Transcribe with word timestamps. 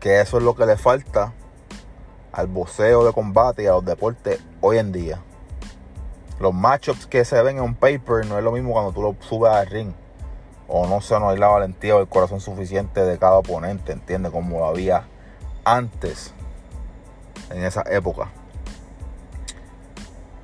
Que 0.00 0.20
eso 0.20 0.38
es 0.38 0.44
lo 0.44 0.54
que 0.54 0.66
le 0.66 0.76
falta 0.76 1.32
al 2.32 2.46
boxeo 2.46 3.04
de 3.04 3.12
combate 3.12 3.64
y 3.64 3.66
a 3.66 3.72
los 3.72 3.84
deportes 3.84 4.40
hoy 4.60 4.78
en 4.78 4.92
día. 4.92 5.20
Los 6.40 6.54
matchups 6.54 7.06
que 7.06 7.24
se 7.24 7.42
ven 7.42 7.56
en 7.56 7.64
un 7.64 7.74
paper 7.74 8.26
no 8.26 8.38
es 8.38 8.44
lo 8.44 8.52
mismo 8.52 8.72
cuando 8.72 8.92
tú 8.92 9.02
lo 9.02 9.16
subes 9.20 9.52
al 9.52 9.66
ring. 9.66 9.92
O 10.68 10.86
no 10.86 11.00
sé, 11.00 11.18
no 11.18 11.30
hay 11.30 11.38
la 11.38 11.48
valentía 11.48 11.96
o 11.96 12.00
el 12.00 12.08
corazón 12.08 12.40
suficiente 12.40 13.04
de 13.04 13.18
cada 13.18 13.38
oponente, 13.38 13.92
¿entiendes? 13.92 14.30
Como 14.30 14.64
había 14.66 15.08
antes, 15.64 16.32
en 17.50 17.64
esa 17.64 17.82
época. 17.90 18.30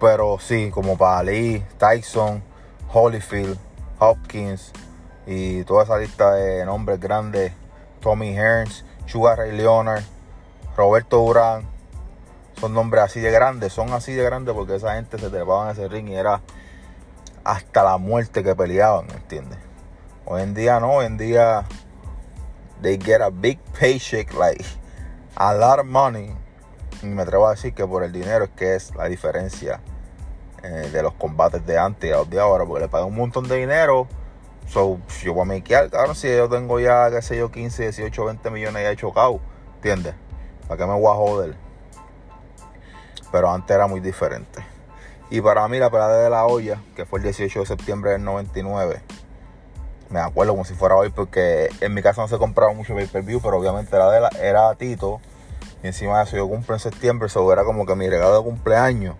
Pero 0.00 0.38
sí, 0.40 0.70
como 0.70 0.96
para 0.98 1.22
Lee, 1.22 1.64
Tyson, 1.78 2.42
Holyfield, 2.92 3.58
Hopkins, 3.98 4.72
y 5.26 5.64
toda 5.64 5.84
esa 5.84 5.98
lista 5.98 6.34
de 6.34 6.64
nombres 6.64 7.00
grandes, 7.00 7.52
Tommy 8.00 8.34
Hearns, 8.36 8.84
Sugar 9.06 9.38
Ray 9.38 9.52
Leonard, 9.52 10.02
Roberto 10.76 11.18
Durán, 11.18 11.66
son 12.60 12.74
nombres 12.74 13.04
así 13.04 13.20
de 13.20 13.30
grandes, 13.30 13.72
son 13.72 13.92
así 13.92 14.12
de 14.12 14.22
grandes 14.22 14.54
porque 14.54 14.76
esa 14.76 14.94
gente 14.94 15.18
se 15.18 15.30
trepaban 15.30 15.68
en 15.68 15.72
ese 15.72 15.88
ring 15.88 16.08
y 16.08 16.14
era 16.14 16.40
hasta 17.42 17.82
la 17.82 17.98
muerte 17.98 18.42
que 18.42 18.54
peleaban, 18.54 19.10
¿entiendes? 19.10 19.58
Hoy 20.24 20.42
en 20.42 20.54
día 20.54 20.80
no, 20.80 20.94
hoy 20.94 21.06
en 21.06 21.18
día 21.18 21.64
they 22.80 22.98
get 22.98 23.20
a 23.20 23.30
big 23.30 23.58
paycheck, 23.78 24.32
like 24.34 24.64
a 25.36 25.54
lot 25.54 25.78
of 25.78 25.86
money. 25.86 26.34
Y 27.02 27.06
me 27.06 27.22
atrevo 27.22 27.48
a 27.48 27.50
decir 27.50 27.74
que 27.74 27.86
por 27.86 28.04
el 28.04 28.12
dinero 28.12 28.44
es 28.44 28.50
que 28.50 28.74
es 28.74 28.94
la 28.94 29.06
diferencia 29.06 29.80
eh, 30.62 30.88
de 30.92 31.02
los 31.02 31.12
combates 31.14 31.66
de 31.66 31.78
antes 31.78 32.12
a 32.12 32.18
los 32.18 32.30
de 32.30 32.40
ahora, 32.40 32.64
porque 32.64 32.82
le 32.82 32.88
pagan 32.88 33.08
un 33.08 33.16
montón 33.16 33.46
de 33.46 33.56
dinero 33.56 34.08
So, 34.66 34.98
yo 35.22 35.34
voy 35.34 35.42
a 35.42 35.44
makear, 35.44 35.90
claro, 35.90 36.14
si 36.14 36.28
yo 36.28 36.48
tengo 36.48 36.80
ya, 36.80 37.10
qué 37.10 37.22
sé 37.22 37.36
yo, 37.36 37.50
15, 37.50 37.82
18, 37.84 38.24
20 38.24 38.50
millones 38.50 38.82
ya 38.82 38.96
chocado, 38.96 39.40
¿entiendes? 39.76 40.14
¿Para 40.66 40.78
qué 40.78 40.86
me 40.86 40.98
voy 40.98 41.12
a 41.12 41.14
joder? 41.14 41.54
Pero 43.30 43.50
antes 43.50 43.74
era 43.74 43.86
muy 43.86 44.00
diferente. 44.00 44.64
Y 45.30 45.40
para 45.40 45.68
mí 45.68 45.78
la 45.78 45.90
pelea 45.90 46.08
de 46.08 46.30
la 46.30 46.46
olla, 46.46 46.80
que 46.96 47.04
fue 47.04 47.18
el 47.18 47.24
18 47.24 47.60
de 47.60 47.66
septiembre 47.66 48.12
del 48.12 48.24
99, 48.24 49.02
me 50.10 50.20
acuerdo 50.20 50.52
como 50.52 50.64
si 50.64 50.74
fuera 50.74 50.96
hoy 50.96 51.10
porque 51.10 51.68
en 51.80 51.92
mi 51.92 52.02
casa 52.02 52.22
no 52.22 52.28
se 52.28 52.38
compraba 52.38 52.72
mucho 52.72 52.94
pay-per-view, 52.94 53.40
pero 53.40 53.58
obviamente 53.58 53.96
la 53.96 54.10
de 54.10 54.20
la, 54.20 54.28
era 54.40 54.74
Tito. 54.74 55.20
Y 55.82 55.88
encima 55.88 56.18
de 56.18 56.24
eso 56.24 56.36
yo 56.36 56.48
cumplo 56.48 56.74
en 56.74 56.80
septiembre, 56.80 57.26
eso 57.26 57.52
era 57.52 57.64
como 57.64 57.84
que 57.84 57.94
mi 57.94 58.08
regalo 58.08 58.36
de 58.38 58.44
cumpleaños. 58.44 59.16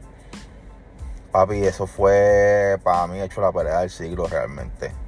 Papi, 1.32 1.64
eso 1.64 1.86
fue 1.86 2.78
para 2.82 3.06
mí 3.06 3.20
hecho 3.20 3.40
la 3.40 3.52
pelea 3.52 3.80
del 3.80 3.90
siglo 3.90 4.26
realmente 4.26 5.03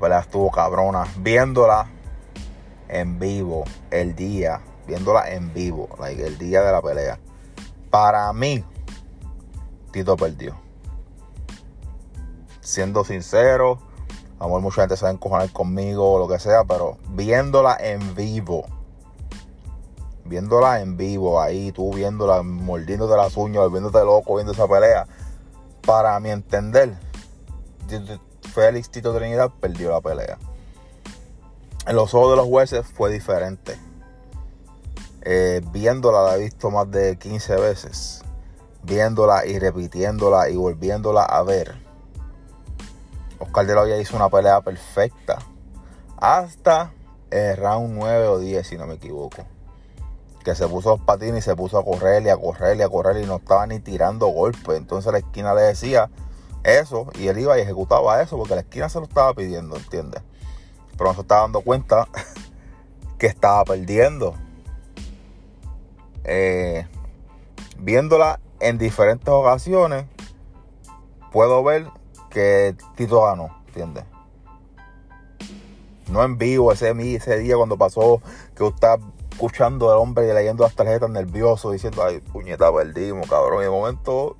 pelea 0.00 0.20
estuvo 0.20 0.50
cabrona. 0.50 1.04
Viéndola 1.18 1.88
en 2.88 3.18
vivo, 3.18 3.64
el 3.90 4.14
día, 4.14 4.60
viéndola 4.86 5.30
en 5.30 5.52
vivo, 5.52 5.88
el 6.06 6.38
día 6.38 6.62
de 6.62 6.72
la 6.72 6.82
pelea. 6.82 7.18
Para 7.90 8.32
mí, 8.32 8.64
Tito 9.90 10.16
perdió. 10.16 10.56
Siendo 12.60 13.04
sincero, 13.04 13.78
amor, 14.38 14.60
mucha 14.60 14.82
gente 14.82 14.96
se 14.96 15.04
va 15.04 15.10
encojonar 15.10 15.50
conmigo 15.52 16.12
o 16.12 16.18
lo 16.18 16.28
que 16.28 16.38
sea, 16.38 16.64
pero 16.64 16.98
viéndola 17.10 17.76
en 17.78 18.14
vivo, 18.14 18.64
viéndola 20.24 20.80
en 20.80 20.96
vivo 20.96 21.40
ahí, 21.40 21.72
tú 21.72 21.92
viéndola, 21.92 22.42
mordiéndote 22.42 23.16
las 23.16 23.36
uñas, 23.36 23.70
viéndote 23.70 23.98
loco, 24.04 24.34
viendo 24.36 24.52
esa 24.52 24.66
pelea, 24.66 25.06
para 25.86 26.18
mi 26.20 26.30
entender, 26.30 26.96
Félix 28.54 28.88
Tito 28.88 29.12
Trinidad 29.12 29.50
perdió 29.60 29.90
la 29.90 30.00
pelea. 30.00 30.38
En 31.88 31.96
los 31.96 32.14
ojos 32.14 32.30
de 32.30 32.36
los 32.36 32.46
jueces 32.46 32.86
fue 32.86 33.12
diferente. 33.12 33.76
Eh, 35.22 35.60
viéndola 35.72 36.22
la 36.22 36.36
he 36.36 36.38
visto 36.38 36.70
más 36.70 36.88
de 36.88 37.18
15 37.18 37.56
veces. 37.56 38.22
Viéndola 38.84 39.44
y 39.44 39.58
repitiéndola 39.58 40.48
y 40.50 40.56
volviéndola 40.56 41.24
a 41.24 41.42
ver. 41.42 41.74
Oscar 43.40 43.66
de 43.66 43.74
la 43.74 43.82
Hoya 43.82 43.98
hizo 43.98 44.14
una 44.14 44.28
pelea 44.28 44.60
perfecta. 44.60 45.38
Hasta 46.16 46.92
el 47.30 47.56
round 47.56 47.96
9 47.98 48.28
o 48.28 48.38
10, 48.38 48.64
si 48.66 48.78
no 48.78 48.86
me 48.86 48.94
equivoco. 48.94 49.44
Que 50.44 50.54
se 50.54 50.68
puso 50.68 50.90
los 50.90 51.00
patines 51.00 51.38
y 51.38 51.42
se 51.42 51.56
puso 51.56 51.76
a 51.76 51.84
correr 51.84 52.22
y 52.22 52.28
a 52.28 52.36
correr 52.36 52.76
y 52.76 52.82
a 52.82 52.88
correr 52.88 53.16
y 53.16 53.26
no 53.26 53.36
estaba 53.36 53.66
ni 53.66 53.80
tirando 53.80 54.28
golpes. 54.28 54.76
Entonces 54.76 55.10
la 55.10 55.18
esquina 55.18 55.54
le 55.54 55.62
decía, 55.62 56.08
eso 56.64 57.06
y 57.18 57.28
él 57.28 57.38
iba 57.38 57.56
y 57.58 57.62
ejecutaba 57.62 58.20
eso 58.22 58.36
porque 58.36 58.54
la 58.54 58.62
esquina 58.62 58.88
se 58.88 58.98
lo 58.98 59.06
estaba 59.06 59.32
pidiendo, 59.34 59.76
¿entiendes? 59.76 60.22
Pero 60.96 61.10
no 61.10 61.14
se 61.14 61.20
estaba 61.20 61.42
dando 61.42 61.60
cuenta 61.60 62.08
que 63.18 63.26
estaba 63.26 63.64
perdiendo. 63.64 64.34
Eh, 66.24 66.86
viéndola 67.78 68.40
en 68.60 68.78
diferentes 68.78 69.28
ocasiones, 69.28 70.06
puedo 71.30 71.62
ver 71.62 71.86
que 72.30 72.74
Tito 72.96 73.22
ganó, 73.22 73.62
¿entiendes? 73.66 74.04
No 76.10 76.22
en 76.22 76.38
vivo 76.38 76.72
ese, 76.72 76.90
ese 77.14 77.38
día 77.38 77.56
cuando 77.56 77.76
pasó 77.76 78.22
que 78.56 78.62
usted 78.62 78.88
escuchando 79.34 79.90
al 79.90 79.98
hombre 79.98 80.28
y 80.28 80.32
leyendo 80.32 80.62
las 80.62 80.74
tarjetas 80.74 81.10
nervioso 81.10 81.72
diciendo, 81.72 82.04
ay, 82.04 82.20
puñeta, 82.20 82.72
perdimos, 82.72 83.28
cabrón. 83.28 83.62
Y 83.62 83.64
de 83.64 83.70
momento 83.70 84.36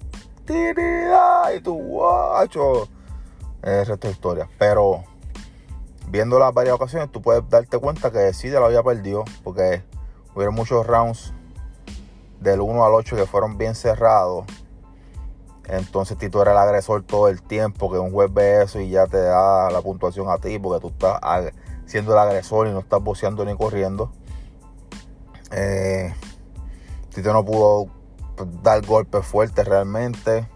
y 0.48 1.60
tu 1.60 1.74
guacho. 1.74 2.88
Es 3.62 3.88
resto 3.88 4.10
historia. 4.10 4.48
Pero 4.58 5.04
viendo 6.08 6.38
las 6.38 6.52
varias 6.52 6.74
ocasiones, 6.74 7.10
tú 7.10 7.22
puedes 7.22 7.48
darte 7.48 7.78
cuenta 7.78 8.10
que 8.10 8.32
sí, 8.32 8.48
de 8.48 8.60
la 8.60 8.66
había 8.66 8.82
perdido. 8.82 9.24
Porque 9.42 9.82
hubieron 10.34 10.54
muchos 10.54 10.86
rounds 10.86 11.32
del 12.40 12.60
1 12.60 12.84
al 12.84 12.92
8 12.92 13.16
que 13.16 13.26
fueron 13.26 13.56
bien 13.56 13.74
cerrados. 13.74 14.44
Entonces 15.66 16.18
Tito 16.18 16.42
era 16.42 16.52
el 16.52 16.58
agresor 16.58 17.04
todo 17.04 17.28
el 17.28 17.40
tiempo, 17.42 17.90
que 17.90 17.98
un 17.98 18.12
juez 18.12 18.32
ve 18.32 18.62
eso 18.62 18.80
y 18.80 18.90
ya 18.90 19.06
te 19.06 19.16
da 19.16 19.70
la 19.70 19.80
puntuación 19.80 20.28
a 20.28 20.36
ti, 20.36 20.58
porque 20.58 20.80
tú 20.80 20.88
estás 20.88 21.18
siendo 21.86 22.12
el 22.12 22.18
agresor 22.18 22.66
y 22.66 22.70
no 22.72 22.80
estás 22.80 23.02
boceando 23.02 23.46
ni 23.46 23.56
corriendo. 23.56 24.12
Eh, 25.52 26.12
Tito 27.14 27.32
no 27.32 27.44
pudo 27.46 27.88
dar 28.62 28.84
golpes 28.84 29.24
fuertes 29.26 29.66
realmente. 29.66 30.48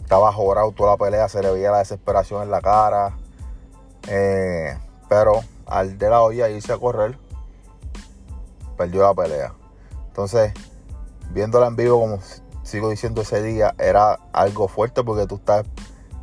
Estaba 0.00 0.32
jorado 0.32 0.72
toda 0.72 0.92
la 0.92 0.96
pelea, 0.96 1.28
se 1.28 1.42
le 1.42 1.50
veía 1.50 1.70
la 1.70 1.78
desesperación 1.78 2.42
en 2.42 2.50
la 2.50 2.60
cara. 2.60 3.16
Eh, 4.08 4.76
pero 5.08 5.40
al 5.66 5.98
de 5.98 6.10
la 6.10 6.22
olla 6.22 6.48
irse 6.50 6.72
a 6.72 6.78
correr, 6.78 7.18
perdió 8.76 9.02
la 9.02 9.14
pelea. 9.14 9.54
Entonces, 10.08 10.52
viéndola 11.30 11.68
en 11.68 11.76
vivo, 11.76 12.00
como 12.00 12.18
sigo 12.62 12.90
diciendo 12.90 13.22
ese 13.22 13.42
día, 13.42 13.74
era 13.78 14.18
algo 14.32 14.68
fuerte 14.68 15.02
porque 15.02 15.26
tú 15.26 15.36
estás. 15.36 15.64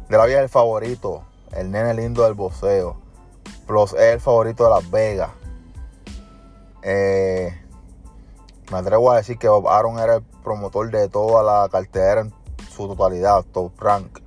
De 0.08 0.18
la 0.18 0.26
vida 0.26 0.42
el 0.42 0.50
favorito, 0.50 1.24
el 1.52 1.72
nene 1.72 1.94
lindo 1.94 2.24
del 2.24 2.34
boxeo. 2.34 2.98
Plus 3.68 3.94
es 3.94 4.14
el 4.14 4.20
favorito 4.20 4.64
de 4.64 4.70
Las 4.72 4.90
Vegas. 4.90 5.30
Eh, 6.82 7.56
me 8.72 8.78
atrevo 8.78 9.12
a 9.12 9.18
decir 9.18 9.38
que 9.38 9.48
Bob 9.48 9.68
Aaron 9.68 10.00
era 10.00 10.16
el 10.16 10.24
promotor 10.44 10.92
de 10.92 11.10
toda 11.10 11.44
la 11.44 11.70
cartera 11.70 12.22
en 12.22 12.34
su 12.70 12.88
totalidad, 12.88 13.44
top 13.52 13.72
rank. 13.80 14.20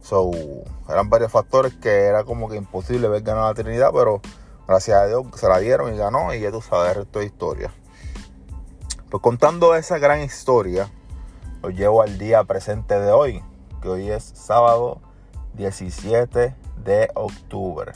So, 0.00 0.30
eran 0.88 1.10
varios 1.10 1.32
factores 1.32 1.74
que 1.74 2.04
era 2.04 2.24
como 2.24 2.48
que 2.48 2.56
imposible 2.56 3.08
ver 3.08 3.22
ganar 3.22 3.44
la 3.44 3.54
Trinidad, 3.54 3.90
pero 3.92 4.20
gracias 4.66 4.98
a 4.98 5.06
Dios 5.06 5.26
se 5.34 5.48
la 5.48 5.58
dieron 5.58 5.92
y 5.94 5.96
ganó 5.96 6.32
y 6.34 6.40
ya 6.40 6.50
tú 6.50 6.60
sabes 6.60 6.90
el 6.90 7.02
resto 7.02 7.18
de 7.18 7.26
historia. 7.26 7.72
Pues 9.10 9.22
contando 9.22 9.74
esa 9.74 9.98
gran 9.98 10.20
historia, 10.22 10.88
lo 11.62 11.70
llevo 11.70 12.02
al 12.02 12.18
día 12.18 12.44
presente 12.44 12.98
de 12.98 13.12
hoy, 13.12 13.42
que 13.80 13.88
hoy 13.88 14.10
es 14.10 14.24
sábado 14.24 15.00
17 15.54 16.54
de 16.82 17.10
octubre. 17.14 17.92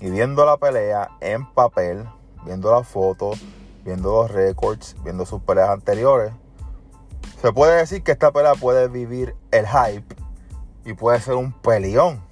Y 0.00 0.10
viendo 0.10 0.44
la 0.44 0.56
pelea 0.56 1.10
en 1.20 1.46
papel, 1.46 2.04
viendo 2.44 2.72
la 2.72 2.82
foto, 2.82 3.32
viendo 3.84 4.10
los 4.10 4.30
récords, 4.30 4.96
viendo 5.04 5.26
sus 5.26 5.42
peleas 5.42 5.70
anteriores, 5.70 6.32
se 7.40 7.52
puede 7.52 7.76
decir 7.76 8.02
que 8.02 8.12
esta 8.12 8.32
pelea 8.32 8.54
puede 8.54 8.88
vivir 8.88 9.36
el 9.50 9.66
hype 9.66 10.16
y 10.84 10.94
puede 10.94 11.20
ser 11.20 11.34
un 11.34 11.52
peleón. 11.52 12.22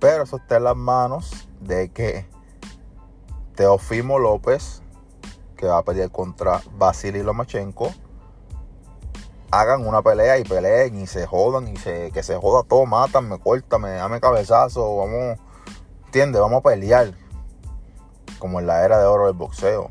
Pero 0.00 0.24
eso 0.24 0.36
está 0.36 0.56
en 0.56 0.64
las 0.64 0.76
manos 0.76 1.48
de 1.60 1.90
que 1.90 2.26
Teofimo 3.54 4.18
López, 4.18 4.82
que 5.56 5.66
va 5.66 5.78
a 5.78 5.84
pelear 5.84 6.10
contra 6.10 6.60
Vasily 6.72 7.22
Lomachenko, 7.22 7.92
hagan 9.50 9.86
una 9.86 10.02
pelea 10.02 10.38
y 10.38 10.44
peleen 10.44 10.98
y 10.98 11.06
se 11.06 11.26
jodan 11.26 11.68
y 11.68 11.76
se, 11.76 12.10
que 12.12 12.22
se 12.22 12.36
joda 12.36 12.62
todo, 12.62 12.86
mátame, 12.86 13.38
córtame, 13.38 13.90
dame 13.90 14.20
cabezazo, 14.20 14.96
vamos, 14.96 15.38
¿entiendes? 16.06 16.40
Vamos 16.40 16.60
a 16.60 16.62
pelear. 16.62 17.14
Como 18.38 18.58
en 18.58 18.66
la 18.66 18.84
era 18.84 18.98
de 18.98 19.04
oro 19.04 19.26
del 19.26 19.36
boxeo. 19.36 19.90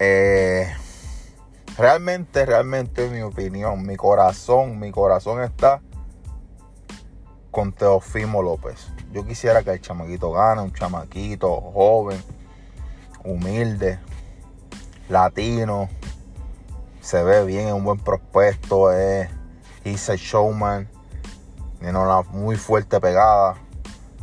Eh, 0.00 0.72
realmente, 1.76 2.46
realmente, 2.46 3.06
en 3.06 3.12
mi 3.12 3.22
opinión, 3.22 3.84
mi 3.84 3.96
corazón, 3.96 4.78
mi 4.78 4.92
corazón 4.92 5.42
está 5.42 5.80
con 7.50 7.72
Teofimo 7.72 8.42
López. 8.42 8.92
Yo 9.10 9.26
quisiera 9.26 9.64
que 9.64 9.72
el 9.72 9.80
chamaquito 9.80 10.30
gane, 10.30 10.62
un 10.62 10.72
chamaquito 10.72 11.60
joven, 11.60 12.22
humilde, 13.24 13.98
latino, 15.08 15.88
se 17.00 17.24
ve 17.24 17.44
bien, 17.44 17.66
es 17.66 17.72
un 17.72 17.82
buen 17.82 17.98
prospecto, 17.98 18.92
es 18.92 19.28
he's 19.84 20.08
showman, 20.20 20.88
tiene 21.80 21.98
una 21.98 22.22
muy 22.22 22.54
fuerte 22.54 23.00
pegada. 23.00 23.56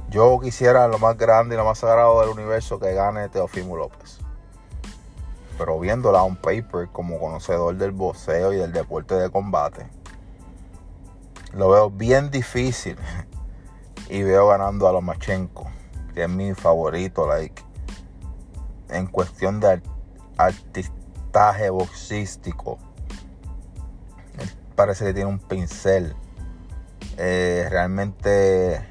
Yo 0.10 0.40
quisiera 0.40 0.88
lo 0.88 1.00
más 1.00 1.18
grande 1.18 1.56
y 1.56 1.58
lo 1.58 1.66
más 1.66 1.80
sagrado 1.80 2.22
del 2.22 2.30
universo 2.30 2.80
que 2.80 2.94
gane 2.94 3.28
Teofimo 3.28 3.76
López 3.76 4.25
pero 5.58 5.80
viéndola 5.80 6.24
un 6.24 6.36
paper 6.36 6.90
como 6.92 7.20
conocedor 7.20 7.76
del 7.76 7.92
boxeo 7.92 8.54
y 8.54 8.58
del 8.58 8.72
deporte 8.72 9.16
de 9.16 9.30
combate, 9.30 9.88
lo 11.54 11.70
veo 11.70 11.90
bien 11.90 12.32
difícil 12.32 12.98
y 14.10 14.24
veo 14.24 14.48
ganando 14.48 14.88
a 14.88 14.92
Lomachenko, 14.92 15.68
que 16.14 16.24
es 16.24 16.30
mi 16.30 16.54
favorito, 16.54 17.28
like, 17.28 17.64
en 18.90 19.08
cuestión 19.08 19.60
de 19.60 19.82
artistaje 20.38 21.70
boxístico. 21.70 22.78
parece 24.76 25.06
que 25.06 25.14
tiene 25.14 25.30
un 25.30 25.40
pincel. 25.40 26.16
Eh, 27.18 27.68
realmente, 27.70 28.86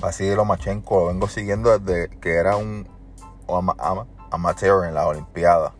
Vasily 0.00 0.34
Lomachenko 0.34 1.00
lo 1.00 1.06
vengo 1.06 1.28
siguiendo 1.28 1.78
desde 1.78 2.08
que 2.18 2.36
era 2.36 2.56
un 2.56 2.88
ama, 3.78 4.06
amateur 4.34 4.86
en 4.86 4.94
las 4.94 5.06
Olimpiadas. 5.06 5.72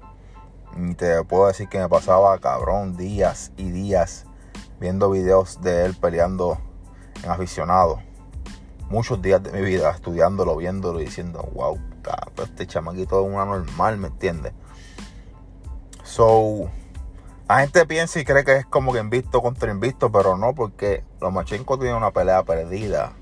Y 0.76 0.94
te 0.94 1.22
puedo 1.24 1.46
decir 1.46 1.68
que 1.68 1.78
me 1.78 1.88
pasaba 1.88 2.38
cabrón 2.38 2.96
días 2.96 3.52
y 3.56 3.70
días 3.70 4.26
viendo 4.80 5.10
videos 5.10 5.60
de 5.60 5.84
él 5.84 5.94
peleando 5.94 6.58
en 7.22 7.30
aficionado. 7.30 8.00
Muchos 8.88 9.22
días 9.22 9.42
de 9.42 9.52
mi 9.52 9.62
vida 9.62 9.90
estudiándolo, 9.90 10.56
viéndolo 10.56 11.00
y 11.00 11.06
diciendo, 11.06 11.48
wow, 11.54 11.78
este 12.42 12.66
chamaquito 12.66 13.20
es 13.20 13.32
una 13.32 13.44
normal, 13.44 13.96
¿me 13.96 14.08
entiendes? 14.08 14.52
So, 16.02 16.68
la 17.48 17.60
gente 17.60 17.86
piensa 17.86 18.20
y 18.20 18.24
cree 18.24 18.44
que 18.44 18.56
es 18.56 18.66
como 18.66 18.92
que 18.92 18.98
invisto 18.98 19.40
contra 19.40 19.70
invisto, 19.70 20.12
pero 20.12 20.36
no, 20.36 20.54
porque 20.54 21.04
Lomachenko 21.20 21.78
tiene 21.78 21.96
una 21.96 22.10
pelea 22.10 22.42
perdida 22.44 23.12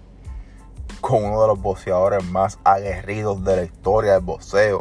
con 1.00 1.24
uno 1.24 1.40
de 1.42 1.48
los 1.48 1.60
boxeadores 1.60 2.24
más 2.24 2.58
aguerridos 2.64 3.44
de 3.44 3.56
la 3.56 3.62
historia 3.62 4.12
del 4.12 4.22
boxeo 4.22 4.80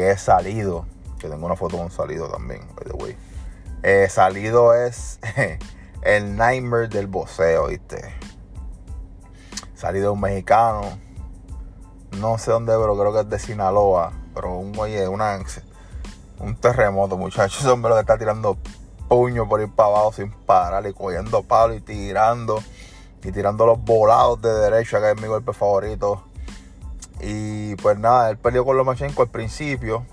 que 0.00 0.10
he 0.10 0.16
salido. 0.16 0.86
Que 1.18 1.28
tengo 1.28 1.44
una 1.44 1.56
foto 1.56 1.76
con 1.76 1.90
salido 1.90 2.28
también, 2.28 2.66
by 2.74 2.84
the 2.84 3.04
way. 3.04 3.16
Eh, 3.82 4.08
salido 4.08 4.74
es 4.74 5.20
el 6.02 6.36
nightmare 6.36 6.88
del 6.88 7.06
boxeo, 7.06 7.66
¿viste? 7.66 8.14
Salido 9.74 10.14
un 10.14 10.20
mexicano. 10.20 10.98
No 12.18 12.38
sé 12.38 12.50
dónde, 12.50 12.72
pero 12.72 12.98
creo 12.98 13.12
que 13.12 13.20
es 13.20 13.28
de 13.28 13.38
Sinaloa. 13.38 14.12
Pero 14.34 14.56
un 14.56 14.76
oye, 14.78 15.06
un 15.06 16.56
terremoto, 16.56 17.18
muchachos. 17.18 17.60
Ese 17.60 17.68
hombre 17.68 17.92
que 17.92 18.00
está 18.00 18.16
tirando 18.16 18.56
puño 19.08 19.46
por 19.46 19.60
ir 19.60 19.70
para 19.70 19.90
abajo 19.90 20.12
sin 20.12 20.30
parar 20.30 20.86
y 20.86 20.94
cogiendo 20.94 21.42
palo 21.42 21.74
y 21.74 21.80
tirando. 21.80 22.62
Y 23.22 23.32
tirando 23.32 23.66
los 23.66 23.78
volados 23.84 24.40
de 24.40 24.50
derecha, 24.50 24.98
que 24.98 25.10
es 25.10 25.20
mi 25.20 25.28
golpe 25.28 25.52
favorito. 25.52 26.24
Y 27.22 27.76
pues 27.76 27.98
nada, 27.98 28.30
él 28.30 28.38
perdió 28.38 28.64
con 28.64 28.76
Lomachenko 28.76 29.22
al 29.22 29.28
principio. 29.28 30.04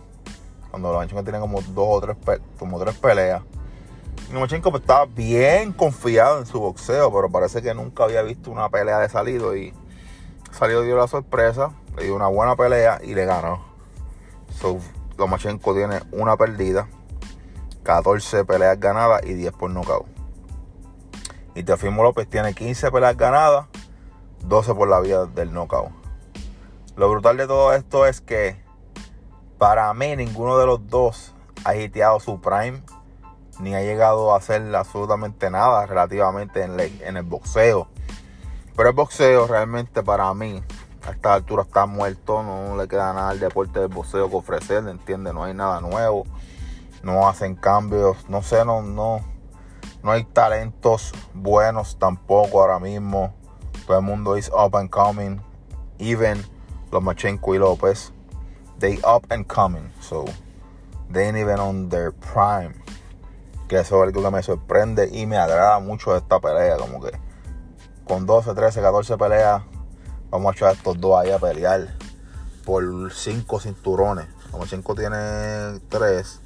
Cuando 0.69 0.91
Lomachenko 0.91 1.23
tiene 1.23 1.39
como 1.39 1.61
dos 1.61 1.87
o 1.87 2.01
tres, 2.01 2.17
como 2.59 2.79
tres 2.79 2.95
peleas. 2.97 3.43
Lomachenko 4.31 4.71
pues, 4.71 4.81
estaba 4.81 5.05
bien 5.05 5.71
confiado 5.71 6.39
en 6.39 6.45
su 6.45 6.59
boxeo, 6.59 7.11
pero 7.13 7.29
parece 7.29 7.61
que 7.61 7.73
nunca 7.73 8.03
había 8.03 8.21
visto 8.23 8.51
una 8.51 8.69
pelea 8.69 8.99
de 8.99 9.09
salido. 9.09 9.55
Y 9.55 9.73
salido 10.51 10.81
dio 10.81 10.97
la 10.97 11.07
sorpresa, 11.07 11.71
le 11.95 12.05
dio 12.05 12.15
una 12.15 12.27
buena 12.27 12.55
pelea 12.55 12.99
y 13.01 13.13
le 13.13 13.25
ganó. 13.25 13.65
So, 14.59 14.77
Lomachenko 15.17 15.73
tiene 15.73 16.01
una 16.11 16.35
perdida, 16.35 16.87
14 17.83 18.43
peleas 18.43 18.79
ganadas 18.79 19.21
y 19.25 19.33
10 19.33 19.53
por 19.53 19.71
nocaut. 19.71 20.05
Y 21.55 21.63
Teofimo 21.63 22.03
López 22.03 22.29
tiene 22.29 22.53
15 22.53 22.91
peleas 22.91 23.17
ganadas, 23.17 23.65
12 24.45 24.75
por 24.75 24.89
la 24.89 24.99
vía 24.99 25.25
del 25.25 25.51
knockout. 25.53 25.96
Lo 26.97 27.11
brutal 27.11 27.37
de 27.37 27.45
todo 27.45 27.73
esto 27.73 28.07
es 28.07 28.21
que 28.21 28.59
para 29.59 29.93
mí 29.93 30.15
ninguno 30.15 30.57
de 30.57 30.65
los 30.65 30.87
dos 30.87 31.31
ha 31.63 31.75
hiteado 31.75 32.19
su 32.19 32.41
prime 32.41 32.81
ni 33.59 33.75
ha 33.75 33.81
llegado 33.81 34.33
a 34.33 34.37
hacer 34.37 34.75
absolutamente 34.75 35.51
nada 35.51 35.85
relativamente 35.85 36.63
en, 36.63 37.17
el 37.17 37.23
boxeo. 37.23 37.87
Pero 38.75 38.89
el 38.89 38.95
boxeo 38.95 39.45
realmente 39.45 40.01
para 40.01 40.33
mí 40.33 40.63
a 41.05 41.11
esta 41.11 41.35
altura 41.35 41.61
está 41.61 41.85
muerto, 41.85 42.41
no 42.41 42.75
le 42.75 42.87
queda 42.87 43.13
nada 43.13 43.29
al 43.29 43.39
deporte 43.39 43.79
del 43.79 43.89
boxeo 43.89 44.27
que 44.27 44.35
ofrecer, 44.35 44.87
¿entiendes? 44.87 45.35
No 45.35 45.43
hay 45.43 45.53
nada 45.53 45.79
nuevo, 45.81 46.23
no 47.03 47.29
hacen 47.29 47.53
cambios, 47.53 48.27
no 48.27 48.41
sé, 48.41 48.65
no, 48.65 48.81
no, 48.81 49.21
no 50.01 50.11
hay 50.11 50.23
talentos 50.23 51.11
buenos 51.35 51.99
tampoco 51.99 52.59
ahora 52.59 52.79
mismo. 52.79 53.35
Todo 53.85 53.99
el 53.99 54.03
mundo 54.03 54.35
es 54.35 54.49
up 54.49 54.75
and 54.75 54.89
coming, 54.89 55.39
even 55.99 56.43
Lomachenko 56.91 57.55
y 57.55 57.57
López, 57.59 58.11
they 58.79 58.99
up 59.03 59.25
and 59.29 59.45
coming. 59.47 59.91
So, 60.01 60.25
they 61.11 61.27
ain't 61.27 61.37
even 61.37 61.59
on 61.59 61.89
their 61.89 62.11
prime. 62.11 62.73
Que 63.67 63.79
eso 63.79 63.97
es 63.97 64.07
algo 64.07 64.23
que 64.23 64.31
me 64.31 64.41
sorprende 64.43 65.09
y 65.11 65.25
me 65.25 65.37
agrada 65.37 65.79
mucho 65.79 66.15
esta 66.15 66.39
pelea. 66.39 66.77
Como 66.77 67.01
que 67.01 67.11
con 68.05 68.25
12, 68.25 68.53
13, 68.53 68.81
14 68.81 69.17
peleas, 69.17 69.63
vamos 70.29 70.53
a 70.53 70.55
echar 70.55 70.69
a 70.69 70.71
estos 70.71 70.99
dos 70.99 71.19
ahí 71.19 71.31
a 71.31 71.39
pelear 71.39 71.95
por 72.65 73.11
5 73.11 73.59
cinturones. 73.59 74.27
Lomachenko 74.51 74.95
tiene 74.95 75.79
3 75.89 76.41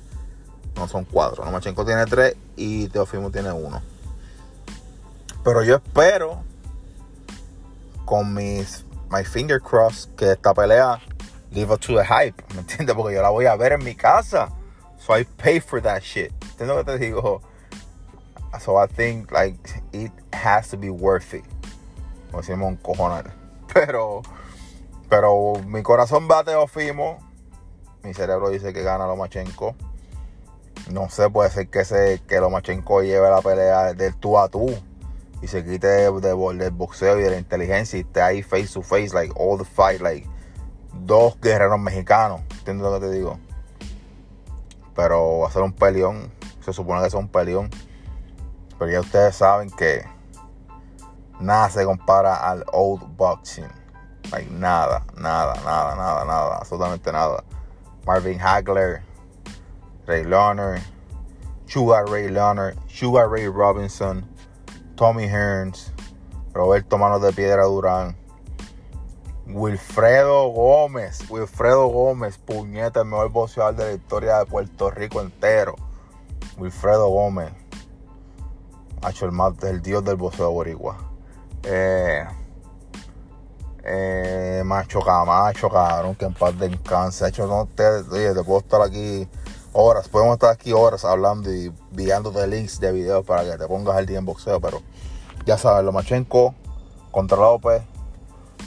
No 0.76 0.88
son 0.88 1.06
cuatro. 1.06 1.46
Lomachenko 1.46 1.86
tiene 1.86 2.06
tres 2.06 2.36
y 2.56 2.88
Teofimo 2.88 3.30
tiene 3.32 3.52
uno. 3.52 3.82
Pero 5.44 5.64
yo 5.64 5.76
espero 5.76 6.44
con 8.06 8.34
mis 8.34 8.86
my 9.12 9.24
finger 9.24 9.60
cross 9.60 10.10
que 10.16 10.32
esta 10.32 10.54
pelea 10.54 11.00
live 11.52 11.72
up 11.72 11.82
to 11.82 11.96
the 11.96 12.04
hype, 12.04 12.42
¿me 12.54 12.62
entiendes? 12.62 12.96
Porque 12.96 13.14
yo 13.14 13.22
la 13.22 13.30
voy 13.30 13.46
a 13.46 13.56
ver 13.58 13.74
en 13.74 13.84
mi 13.84 13.94
casa. 13.94 14.50
So 14.98 15.14
I 15.14 15.26
pay 15.38 15.60
for 15.60 15.82
that 15.82 16.02
shit. 16.02 16.32
¿Entiendes 16.52 16.68
lo 16.68 16.86
que 16.86 16.98
te 16.98 16.98
digo? 16.98 17.42
So 18.60 18.78
I 18.78 18.88
think 18.88 19.32
like 19.32 19.58
it 19.92 20.12
has 20.32 20.70
to 20.70 20.78
be 20.78 20.90
worth 20.90 21.34
it. 21.34 21.44
Como 22.30 22.42
decimos 22.42 22.68
un 22.70 22.78
cojonal. 22.78 23.32
Pero, 23.74 24.22
pero 25.10 25.56
mi 25.66 25.82
corazón 25.82 26.28
bate 26.28 26.54
Ofimo. 26.56 27.20
Mi 28.04 28.14
cerebro 28.14 28.50
dice 28.50 28.74
que 28.74 28.84
gana 28.84 29.08
Lomachenko. 29.08 29.76
No 30.92 31.10
sé, 31.10 31.30
puede 31.30 31.50
ser 31.50 31.70
que, 31.70 31.86
se, 31.86 32.22
que 32.28 32.40
Lomachenko 32.40 33.02
lleve 33.02 33.30
la 33.30 33.42
pelea 33.42 33.94
del 33.94 34.16
tú 34.16 34.38
a 34.38 34.50
tú 34.50 34.76
y 35.42 35.48
se 35.48 35.64
quite 35.66 35.88
de, 35.88 36.12
del 36.12 36.72
boxeo 36.72 37.20
y 37.20 37.24
de 37.24 37.32
la 37.32 37.38
inteligencia 37.38 37.98
y 37.98 38.02
esté 38.02 38.22
ahí 38.22 38.44
face 38.44 38.68
to 38.68 38.82
face, 38.82 39.14
like 39.14 39.34
all 39.36 39.58
the 39.58 39.66
fight, 39.66 40.02
like 40.02 40.28
dos 40.94 41.40
guerreros 41.42 41.80
mexicanos. 41.80 42.42
¿Entiendes 42.60 42.84
lo 42.84 43.00
que 43.00 43.08
te 43.08 43.12
digo? 43.12 43.40
Pero 44.96 45.48
ser 45.52 45.64
un 45.64 45.74
peleón. 45.74 46.32
Se 46.64 46.74
supone 46.74 47.02
que 47.02 47.08
es 47.08 47.14
un 47.14 47.28
peleón. 47.28 47.70
Pero 48.78 48.92
ya 48.92 49.00
ustedes 49.00 49.36
saben 49.36 49.70
que 49.72 50.04
nada 51.40 51.70
se 51.70 51.84
compara 51.86 52.36
al 52.36 52.64
old 52.72 53.04
boxing. 53.18 53.70
Like 54.32 54.50
nada, 54.52 55.04
nada, 55.18 55.56
nada, 55.66 55.96
nada, 55.96 56.26
nada, 56.26 56.58
absolutamente 56.58 57.12
nada. 57.12 57.44
Marvin 58.06 58.40
Hagler, 58.40 59.02
Ray 60.06 60.24
Leonard, 60.24 60.82
Sugar 61.66 62.06
Ray 62.06 62.30
Leonard, 62.30 62.78
Sugar 62.88 63.30
Ray 63.30 63.48
Robinson, 63.48 64.28
Tommy 65.02 65.24
Hearns, 65.24 65.92
Roberto 66.54 67.00
Manos 67.00 67.24
de 67.24 67.34
Piedra 67.34 67.64
Durán, 67.64 68.16
Wilfredo 69.48 70.50
Gómez, 70.50 71.28
Wilfredo 71.28 71.88
Gómez, 71.88 72.38
puñeta, 72.38 73.00
el 73.00 73.08
mejor 73.08 73.32
boxeador 73.32 73.76
de 73.78 73.86
la 73.86 73.94
historia 73.94 74.38
de 74.38 74.46
Puerto 74.46 74.92
Rico 74.92 75.20
entero. 75.22 75.74
Wilfredo 76.56 77.08
Gómez, 77.10 77.52
hecho 79.10 79.26
el, 79.26 79.32
más, 79.32 79.54
el 79.64 79.82
dios 79.82 80.06
del 80.06 80.18
boxeo 80.18 80.52
boricua. 80.52 80.98
Eh, 81.64 82.24
eh, 83.84 84.62
macho 84.64 85.00
Camacho, 85.00 85.68
cabrón, 85.68 86.14
que 86.14 86.26
en 86.26 86.36
paz 86.36 86.60
descanse. 86.60 87.28
Hecho, 87.28 87.48
no 87.48 87.68
te, 87.74 87.88
oye, 87.88 88.36
te 88.36 88.44
puedo 88.44 88.60
estar 88.60 88.80
aquí 88.84 89.28
horas, 89.74 90.08
podemos 90.10 90.34
estar 90.34 90.52
aquí 90.52 90.74
horas 90.74 91.06
hablando 91.06 91.54
y 91.54 91.74
enviándote 91.92 92.46
links 92.48 92.80
de 92.80 92.92
videos 92.92 93.26
para 93.26 93.44
que 93.44 93.58
te 93.58 93.68
pongas 93.68 93.96
al 93.96 94.06
día 94.06 94.20
en 94.20 94.26
boxeo, 94.26 94.60
pero 94.60 94.82
ya 95.46 95.58
sabes, 95.58 95.84
Lomachenko 95.86 96.54
contra 97.12 97.38
López, 97.38 97.82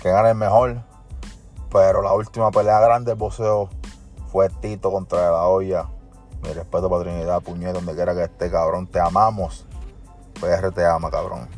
que 0.03 0.11
gane 0.11 0.31
el 0.31 0.35
mejor, 0.35 0.83
pero 1.71 2.03
la 2.03 2.13
última 2.13 2.51
pelea 2.51 2.81
grande 2.81 3.11
del 3.11 3.19
boxeo 3.19 3.69
fue 4.31 4.49
Tito 4.49 4.91
contra 4.91 5.31
la 5.31 5.47
olla. 5.47 5.87
Mi 6.43 6.53
respeto 6.53 6.91
para 6.91 7.05
Trinidad, 7.05 7.41
puñet, 7.41 7.73
donde 7.73 7.95
quiera 7.95 8.15
que 8.15 8.25
esté, 8.25 8.51
cabrón, 8.51 8.87
te 8.87 9.01
amamos. 9.01 9.65
PR 10.41 10.71
te 10.73 10.85
ama, 10.85 11.11
cabrón. 11.11 11.49